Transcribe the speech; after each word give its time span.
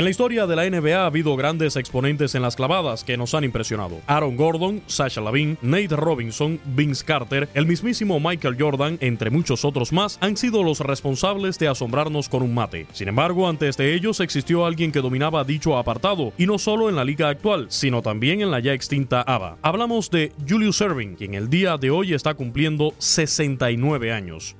En 0.00 0.04
la 0.04 0.10
historia 0.10 0.46
de 0.46 0.56
la 0.56 0.64
NBA 0.64 1.02
ha 1.02 1.04
habido 1.04 1.36
grandes 1.36 1.76
exponentes 1.76 2.34
en 2.34 2.40
las 2.40 2.56
clavadas 2.56 3.04
que 3.04 3.18
nos 3.18 3.34
han 3.34 3.44
impresionado. 3.44 4.00
Aaron 4.06 4.34
Gordon, 4.34 4.80
Sasha 4.86 5.20
Lavin, 5.20 5.58
Nate 5.60 5.94
Robinson, 5.94 6.58
Vince 6.64 7.04
Carter, 7.04 7.50
el 7.52 7.66
mismísimo 7.66 8.18
Michael 8.18 8.56
Jordan, 8.58 8.96
entre 9.02 9.28
muchos 9.28 9.62
otros 9.62 9.92
más, 9.92 10.16
han 10.22 10.38
sido 10.38 10.62
los 10.62 10.80
responsables 10.80 11.58
de 11.58 11.68
asombrarnos 11.68 12.30
con 12.30 12.42
un 12.42 12.54
mate. 12.54 12.86
Sin 12.94 13.08
embargo, 13.08 13.46
antes 13.46 13.76
de 13.76 13.92
ellos 13.92 14.20
existió 14.20 14.64
alguien 14.64 14.90
que 14.90 15.02
dominaba 15.02 15.44
dicho 15.44 15.76
apartado, 15.76 16.32
y 16.38 16.46
no 16.46 16.58
solo 16.58 16.88
en 16.88 16.96
la 16.96 17.04
liga 17.04 17.28
actual, 17.28 17.66
sino 17.68 18.00
también 18.00 18.40
en 18.40 18.50
la 18.50 18.60
ya 18.60 18.72
extinta 18.72 19.20
ABA. 19.20 19.58
Hablamos 19.60 20.10
de 20.10 20.32
Julius 20.48 20.80
Erving, 20.80 21.16
quien 21.16 21.34
el 21.34 21.50
día 21.50 21.76
de 21.76 21.90
hoy 21.90 22.14
está 22.14 22.32
cumpliendo 22.32 22.94
69 22.96 24.12
años. 24.12 24.56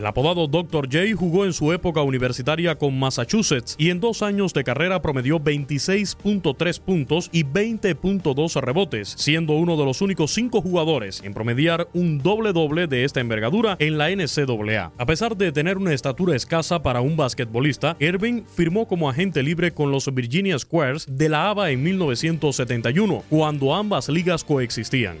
El 0.00 0.06
apodado 0.06 0.46
Dr. 0.46 0.86
J 0.90 1.14
jugó 1.14 1.44
en 1.44 1.52
su 1.52 1.74
época 1.74 2.00
universitaria 2.00 2.74
con 2.76 2.98
Massachusetts 2.98 3.74
y 3.76 3.90
en 3.90 4.00
dos 4.00 4.22
años 4.22 4.54
de 4.54 4.64
carrera 4.64 5.02
promedió 5.02 5.38
26.3 5.38 6.80
puntos 6.80 7.28
y 7.34 7.44
20.2 7.44 8.62
rebotes, 8.62 9.14
siendo 9.18 9.52
uno 9.52 9.76
de 9.76 9.84
los 9.84 10.00
únicos 10.00 10.32
cinco 10.32 10.62
jugadores 10.62 11.20
en 11.22 11.34
promediar 11.34 11.86
un 11.92 12.16
doble-doble 12.16 12.86
de 12.86 13.04
esta 13.04 13.20
envergadura 13.20 13.76
en 13.78 13.98
la 13.98 14.08
NCAA. 14.08 14.90
A 14.96 15.04
pesar 15.04 15.36
de 15.36 15.52
tener 15.52 15.76
una 15.76 15.92
estatura 15.92 16.34
escasa 16.34 16.82
para 16.82 17.02
un 17.02 17.18
basquetbolista, 17.18 17.98
Irving 18.00 18.44
firmó 18.46 18.88
como 18.88 19.10
agente 19.10 19.42
libre 19.42 19.72
con 19.72 19.90
los 19.90 20.14
Virginia 20.14 20.58
Squares 20.58 21.04
de 21.10 21.28
la 21.28 21.50
ABA 21.50 21.72
en 21.72 21.82
1971, 21.82 23.22
cuando 23.28 23.74
ambas 23.74 24.08
ligas 24.08 24.44
coexistían. 24.44 25.18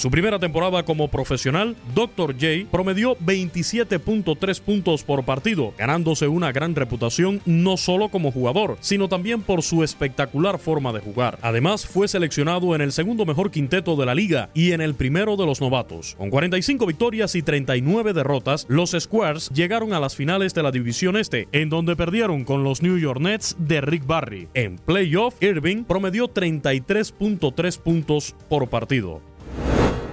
Su 0.00 0.10
primera 0.10 0.38
temporada 0.38 0.82
como 0.82 1.08
profesional, 1.08 1.76
Dr. 1.94 2.32
J 2.32 2.70
promedió 2.70 3.18
27.3 3.18 4.60
puntos 4.62 5.04
por 5.04 5.26
partido, 5.26 5.74
ganándose 5.76 6.26
una 6.26 6.52
gran 6.52 6.74
reputación 6.74 7.42
no 7.44 7.76
solo 7.76 8.08
como 8.08 8.32
jugador, 8.32 8.78
sino 8.80 9.10
también 9.10 9.42
por 9.42 9.62
su 9.62 9.84
espectacular 9.84 10.58
forma 10.58 10.94
de 10.94 11.00
jugar. 11.00 11.38
Además, 11.42 11.84
fue 11.84 12.08
seleccionado 12.08 12.74
en 12.74 12.80
el 12.80 12.92
segundo 12.92 13.26
mejor 13.26 13.50
quinteto 13.50 13.94
de 13.94 14.06
la 14.06 14.14
liga 14.14 14.48
y 14.54 14.72
en 14.72 14.80
el 14.80 14.94
primero 14.94 15.36
de 15.36 15.44
los 15.44 15.60
novatos. 15.60 16.14
Con 16.16 16.30
45 16.30 16.86
victorias 16.86 17.34
y 17.34 17.42
39 17.42 18.14
derrotas, 18.14 18.64
los 18.70 18.96
Squares 18.98 19.50
llegaron 19.50 19.92
a 19.92 20.00
las 20.00 20.16
finales 20.16 20.54
de 20.54 20.62
la 20.62 20.72
División 20.72 21.18
Este, 21.18 21.46
en 21.52 21.68
donde 21.68 21.94
perdieron 21.94 22.44
con 22.44 22.64
los 22.64 22.80
New 22.80 22.96
York 22.96 23.20
Nets 23.20 23.54
de 23.58 23.82
Rick 23.82 24.06
Barry. 24.06 24.48
En 24.54 24.76
playoff, 24.76 25.34
Irving 25.42 25.84
promedió 25.84 26.32
33.3 26.32 27.78
puntos 27.78 28.34
por 28.48 28.70
partido. 28.70 29.20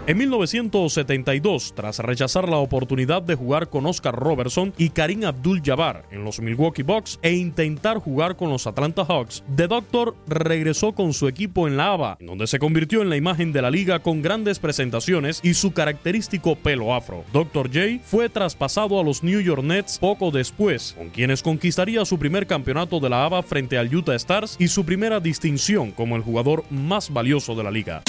En 0.07 0.17
1972, 0.19 1.73
tras 1.75 1.99
rechazar 1.99 2.47
la 2.47 2.55
oportunidad 2.55 3.21
de 3.21 3.35
jugar 3.35 3.69
con 3.69 3.85
Oscar 3.85 4.15
Robertson 4.15 4.73
y 4.77 4.91
Karim 4.91 5.25
Abdul-Jabbar 5.25 6.05
en 6.11 6.23
los 6.23 6.39
Milwaukee 6.39 6.81
Bucks 6.81 7.19
e 7.21 7.33
intentar 7.33 7.97
jugar 7.97 8.37
con 8.37 8.49
los 8.49 8.67
Atlanta 8.67 9.03
Hawks, 9.03 9.43
The 9.53 9.67
Doctor 9.67 10.15
regresó 10.25 10.93
con 10.93 11.11
su 11.11 11.27
equipo 11.27 11.67
en 11.67 11.75
la 11.75 11.91
ABA, 11.91 12.19
donde 12.21 12.47
se 12.47 12.57
convirtió 12.57 13.01
en 13.01 13.09
la 13.09 13.17
imagen 13.17 13.51
de 13.51 13.61
la 13.61 13.69
liga 13.69 13.99
con 13.99 14.21
grandes 14.21 14.59
presentaciones 14.59 15.41
y 15.43 15.55
su 15.55 15.73
característico 15.73 16.55
pelo 16.55 16.95
afro. 16.95 17.25
Dr. 17.33 17.67
J 17.67 18.01
fue 18.01 18.29
traspasado 18.29 19.01
a 19.01 19.03
los 19.03 19.23
New 19.23 19.41
York 19.41 19.61
Nets 19.61 19.99
poco 19.99 20.31
después, 20.31 20.93
con 20.97 21.09
quienes 21.09 21.43
conquistaría 21.43 22.05
su 22.05 22.17
primer 22.17 22.47
campeonato 22.47 23.01
de 23.01 23.09
la 23.09 23.25
ABA 23.25 23.43
frente 23.43 23.77
al 23.77 23.93
Utah 23.93 24.15
Stars 24.15 24.55
y 24.57 24.69
su 24.69 24.85
primera 24.85 25.19
distinción 25.19 25.91
como 25.91 26.15
el 26.15 26.21
jugador 26.21 26.63
más 26.69 27.11
valioso 27.11 27.55
de 27.55 27.63
la 27.65 27.71
liga. 27.71 28.03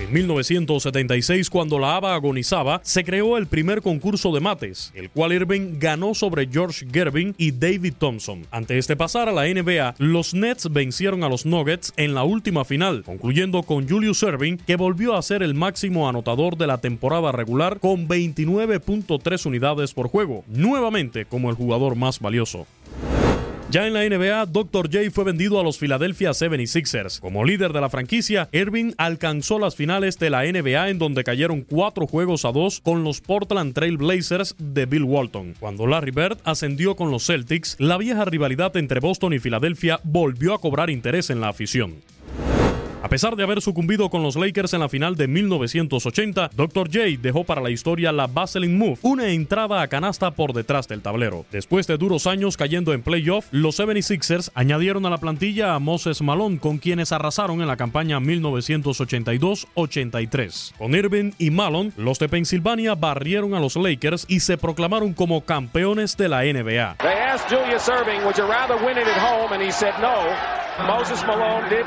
En 0.00 0.14
1976, 0.14 1.50
cuando 1.50 1.78
la 1.78 1.96
ABA 1.96 2.14
agonizaba, 2.14 2.80
se 2.82 3.04
creó 3.04 3.36
el 3.36 3.46
primer 3.46 3.82
concurso 3.82 4.32
de 4.32 4.40
mates, 4.40 4.92
el 4.94 5.10
cual 5.10 5.34
Irving 5.34 5.78
ganó 5.78 6.14
sobre 6.14 6.48
George 6.50 6.86
Gervin 6.90 7.34
y 7.36 7.52
David 7.52 7.92
Thompson. 7.98 8.46
Antes 8.50 8.88
de 8.88 8.96
pasar 8.96 9.28
a 9.28 9.32
la 9.32 9.44
NBA, 9.44 9.96
los 9.98 10.32
Nets 10.32 10.72
vencieron 10.72 11.22
a 11.22 11.28
los 11.28 11.44
Nuggets 11.44 11.92
en 11.98 12.14
la 12.14 12.24
última 12.24 12.64
final, 12.64 13.02
concluyendo 13.04 13.62
con 13.62 13.86
Julius 13.86 14.22
Erving, 14.22 14.56
que 14.56 14.76
volvió 14.76 15.16
a 15.16 15.22
ser 15.22 15.42
el 15.42 15.52
máximo 15.52 16.08
anotador 16.08 16.56
de 16.56 16.66
la 16.66 16.78
temporada 16.78 17.30
regular 17.30 17.78
con 17.78 18.08
29.3 18.08 19.44
unidades 19.44 19.92
por 19.92 20.08
juego, 20.08 20.44
nuevamente 20.48 21.26
como 21.26 21.50
el 21.50 21.56
jugador 21.56 21.94
más 21.94 22.20
valioso. 22.20 22.66
Ya 23.70 23.86
en 23.86 23.92
la 23.92 24.02
NBA, 24.02 24.46
Dr. 24.46 24.90
J 24.92 25.12
fue 25.12 25.22
vendido 25.22 25.60
a 25.60 25.62
los 25.62 25.78
Philadelphia 25.78 26.30
76ers. 26.30 27.20
Como 27.20 27.44
líder 27.44 27.72
de 27.72 27.80
la 27.80 27.88
franquicia, 27.88 28.48
Irving 28.50 28.94
alcanzó 28.98 29.60
las 29.60 29.76
finales 29.76 30.18
de 30.18 30.28
la 30.28 30.42
NBA 30.42 30.88
en 30.88 30.98
donde 30.98 31.22
cayeron 31.22 31.60
cuatro 31.62 32.08
juegos 32.08 32.44
a 32.44 32.50
dos 32.50 32.80
con 32.80 33.04
los 33.04 33.20
Portland 33.20 33.72
Trail 33.72 33.96
Blazers 33.96 34.56
de 34.58 34.86
Bill 34.86 35.04
Walton. 35.04 35.54
Cuando 35.60 35.86
Larry 35.86 36.10
Bird 36.10 36.38
ascendió 36.42 36.96
con 36.96 37.12
los 37.12 37.26
Celtics, 37.26 37.76
la 37.78 37.96
vieja 37.96 38.24
rivalidad 38.24 38.76
entre 38.76 38.98
Boston 38.98 39.34
y 39.34 39.38
Filadelfia 39.38 40.00
volvió 40.02 40.52
a 40.52 40.60
cobrar 40.60 40.90
interés 40.90 41.30
en 41.30 41.40
la 41.40 41.50
afición. 41.50 41.94
A 43.02 43.08
pesar 43.08 43.34
de 43.34 43.42
haber 43.42 43.62
sucumbido 43.62 44.10
con 44.10 44.22
los 44.22 44.36
Lakers 44.36 44.74
en 44.74 44.80
la 44.80 44.90
final 44.90 45.16
de 45.16 45.26
1980, 45.26 46.50
Dr. 46.54 46.88
J 46.88 46.98
dejó 47.20 47.44
para 47.44 47.62
la 47.62 47.70
historia 47.70 48.12
la 48.12 48.26
Vaseline 48.26 48.76
Move, 48.76 48.98
una 49.00 49.30
entrada 49.30 49.80
a 49.80 49.88
canasta 49.88 50.32
por 50.32 50.52
detrás 50.52 50.86
del 50.86 51.00
tablero. 51.00 51.46
Después 51.50 51.86
de 51.86 51.96
duros 51.96 52.26
años 52.26 52.58
cayendo 52.58 52.92
en 52.92 53.00
playoff, 53.00 53.46
los 53.52 53.80
76ers 53.80 54.50
añadieron 54.54 55.06
a 55.06 55.10
la 55.10 55.16
plantilla 55.16 55.74
a 55.74 55.78
Moses 55.78 56.20
Malone, 56.20 56.58
con 56.58 56.76
quienes 56.76 57.10
arrasaron 57.10 57.62
en 57.62 57.68
la 57.68 57.78
campaña 57.78 58.20
1982-83. 58.20 60.74
Con 60.76 60.94
Irving 60.94 61.32
y 61.38 61.50
Malone, 61.50 61.92
los 61.96 62.18
de 62.18 62.28
Pensilvania 62.28 62.96
barrieron 62.96 63.54
a 63.54 63.60
los 63.60 63.76
Lakers 63.76 64.26
y 64.28 64.40
se 64.40 64.58
proclamaron 64.58 65.14
como 65.14 65.40
campeones 65.40 66.18
de 66.18 66.28
la 66.28 66.42
NBA. 66.42 66.96
Moses 70.86 71.22
Malone 71.26 71.68
did 71.68 71.86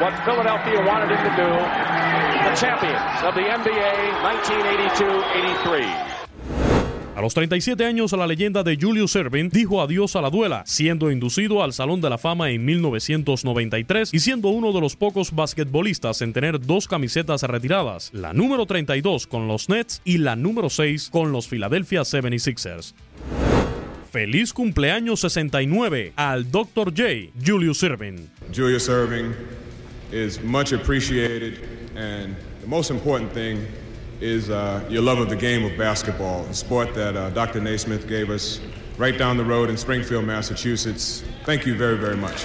what 0.00 0.12
Philadelphia 0.24 0.80
wanted 0.86 1.10
him 1.10 1.22
to 1.22 1.32
do. 1.36 1.50
The 2.42 2.54
champions 2.56 3.22
of 3.22 3.34
the 3.34 3.42
NBA 3.42 4.12
1982-83. 4.22 6.12
A 7.14 7.20
los 7.20 7.34
37 7.34 7.84
años, 7.84 8.12
la 8.12 8.26
leyenda 8.26 8.62
de 8.62 8.78
Julius 8.80 9.14
Erving 9.16 9.50
dijo 9.50 9.82
adiós 9.82 10.16
a 10.16 10.22
la 10.22 10.30
duela, 10.30 10.62
siendo 10.66 11.10
inducido 11.10 11.62
al 11.62 11.74
Salón 11.74 12.00
de 12.00 12.08
la 12.08 12.16
Fama 12.16 12.50
en 12.50 12.64
1993 12.64 14.14
y 14.14 14.18
siendo 14.18 14.48
uno 14.48 14.72
de 14.72 14.80
los 14.80 14.96
pocos 14.96 15.32
basquetbolistas 15.32 16.22
en 16.22 16.32
tener 16.32 16.58
dos 16.58 16.88
camisetas 16.88 17.42
retiradas, 17.42 18.10
la 18.14 18.32
número 18.32 18.64
32 18.64 19.26
con 19.26 19.46
los 19.46 19.68
Nets 19.68 20.00
y 20.04 20.18
la 20.18 20.36
número 20.36 20.70
6 20.70 21.10
con 21.12 21.32
los 21.32 21.48
Philadelphia 21.48 22.00
76ers. 22.00 22.94
Feliz 24.12 24.52
cumpleaños 24.52 25.20
69 25.20 26.12
al 26.16 26.50
Dr. 26.50 26.92
J, 26.92 27.32
Julius 27.42 27.82
Irving. 27.82 28.28
Julius 28.50 28.90
Irving 28.90 29.34
is 30.10 30.38
much 30.42 30.72
appreciated, 30.72 31.90
and 31.96 32.36
the 32.60 32.66
most 32.66 32.90
important 32.90 33.32
thing 33.32 33.66
is 34.20 34.50
uh, 34.50 34.84
your 34.90 35.00
love 35.00 35.18
of 35.18 35.30
the 35.30 35.36
game 35.36 35.64
of 35.64 35.78
basketball, 35.78 36.44
the 36.44 36.52
sport 36.52 36.92
that 36.92 37.16
uh, 37.16 37.30
Dr. 37.30 37.58
Naismith 37.62 38.06
gave 38.06 38.28
us 38.28 38.60
right 38.98 39.16
down 39.16 39.38
the 39.38 39.44
road 39.44 39.70
in 39.70 39.78
Springfield, 39.78 40.26
Massachusetts. 40.26 41.24
Thank 41.46 41.64
you 41.64 41.74
very, 41.74 41.96
very 41.96 42.16
much. 42.16 42.44